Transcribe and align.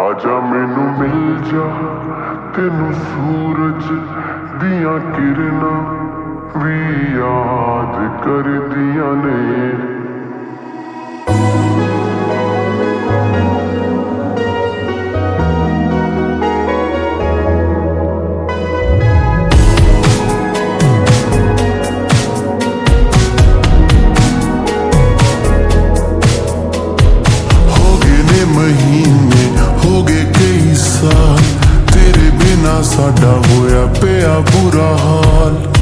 ਆਜਾ 0.00 0.40
ਮੈਨੂੰ 0.40 0.84
ਮਿਲ 0.98 1.36
ਜਾ 1.44 1.64
ਤੈਨੂੰ 2.56 2.92
ਸੂਰਜ 2.92 3.84
ਦੀਆਂ 4.60 4.98
ਕਿਰਨਾਂ 5.12 5.82
ਵੀ 6.58 6.78
ਯਾਦ 7.18 8.24
ਕਰਦੀਆਂ 8.24 9.12
ਨੇ। 9.16 9.73
ਸਾਡਾ 32.82 33.42
ਹੋਇਆ 33.48 33.86
ਪਿਆ 33.86 34.38
ਬੁਰਾ 34.40 34.96
ਹਾਲ। 34.96 35.73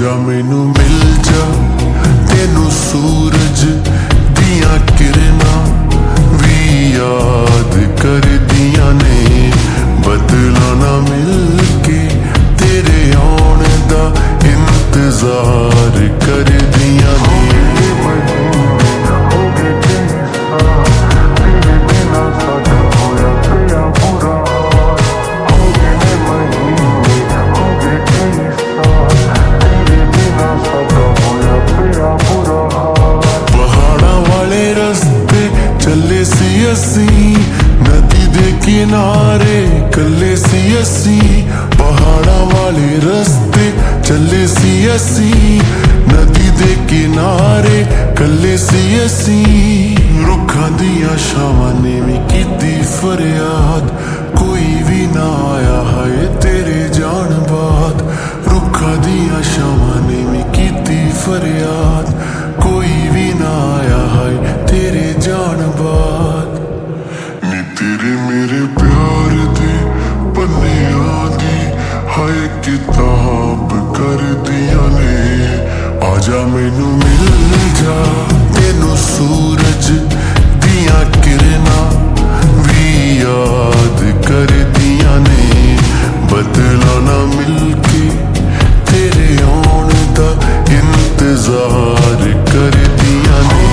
ਆਜਾ 0.00 0.12
ਮੈਨੂੰ 0.16 0.66
ਮਿਲ 0.68 1.00
ਜਾ। 1.24 1.44
ਤੈਨੂੰ 2.28 2.70
ਸੂਰਜ 2.70 3.64
ਦੀਆਂ 4.38 4.78
ਕਿਰਨਾਂ 4.98 5.58
ਵੀ 6.32 6.90
ਯਾਦ 6.92 7.76
ਕਰਦੀਆਂ 8.00 8.92
ਨੇ। 8.94 9.50
ਬਦਲਾ 10.06 10.72
ਨਾ 10.74 10.96
ਮਿਲ 11.00 11.58
ਕੇ 11.86 12.00
ਤੇਰੇ 12.58 13.12
ਆਉਣ 13.16 13.64
ਦਾ 13.90 14.04
ਇੰਤਜ਼ਾਰ 14.48 16.08
ਕਰਦੀਆਂ 16.26 17.18
ਅਸੀਂ 36.72 37.36
ਨਦੀ 37.82 38.26
ਦੇ 38.34 38.52
ਕਿਨਾਰੇ 38.64 39.64
ਕੱਲੇ 39.92 40.34
ਸੀ 40.36 40.80
ਅਸੀਂ, 40.82 41.42
ਪਹਾੜਾਂ 41.78 42.44
ਵਾਲੇ 42.46 42.96
ਰਸਤੇ 43.04 43.70
ਚੱਲੇ 44.08 44.46
ਸੀ 44.46 44.94
ਅਸੀਂ, 44.96 45.60
ਨਦੀ 46.08 46.50
ਦੇ 46.58 46.74
ਕਿਨਾਰੇ 46.88 47.84
ਕੱਲੇ 48.18 48.56
ਸੀ 48.56 49.04
ਅਸੀਂ। 49.06 49.96
ਰੁੱਖਾਂ 50.26 50.70
ਦੀਆਂ 50.70 51.16
ਛਾਵਾਂ 51.18 51.72
ਨੇ 51.74 52.00
ਵੀ 52.00 52.18
ਕੀਤੀ 52.28 52.76
ਫਰਿਆਦ, 52.92 53.90
ਕੋਈ 54.36 54.82
ਵੀ 54.88 55.06
ਨਾ 55.14 55.28
ਆਇਆ 55.52 55.82
ਹੈ 55.90 56.26
ਤੇਰੇ 56.42 56.88
ਜਾਣ 56.98 57.34
ਬਾਅਦ 57.52 58.02
ਰੁੱਖਾਂ 58.48 58.96
ਦੀਆਂ 58.96 59.42
ਛਾਵਾਂ 59.54 60.00
ਨੇ 60.02 60.24
ਵੀ 60.30 60.42
ਕੀਤੀ 60.52 61.00
ਫਰਿਆਦ 61.24 62.19
ਕਬਰ 69.30 69.46
ਦੇ 69.56 69.74
ਪੰਨਿਆਂ 70.36 71.26
ਦੀ, 71.38 71.58
ਹਾਏ 72.08 72.48
ਕਿਤਾਬ 72.64 73.72
ਕਰਦੀਆਂ 73.94 74.88
ਨੇ। 74.90 75.46
ਆ 76.06 76.16
ਜਾ 76.18 76.40
ਮੈਨੂੰ 76.46 76.88
ਮਿਲ 76.98 77.28
ਜਾ, 77.80 77.96
ਤੈਨੂੰ 78.54 78.96
ਸੂਰਜ 78.96 79.90
ਦੀਆਂ 80.64 81.04
ਕਿਰਨਾਂ 81.22 81.84
ਵੀ 82.58 83.16
ਯਾਦ 83.18 84.04
ਕਰਦੀਆਂ 84.28 85.18
ਨੇ। 85.20 85.76
ਬਦਲਾ 86.32 86.98
ਨਾ 87.00 87.18
ਮਿਲ 87.36 87.74
ਕੇ 87.82 88.08
ਤੇਰੇ 88.92 89.36
ਆਉਣ 89.44 89.88
ਦਾ 90.14 90.30
ਇੰਤਜ਼ਾਰ 90.72 92.28
ਕਰਦੀਆਂ 92.52 93.42
ਨੇ। 93.42 93.69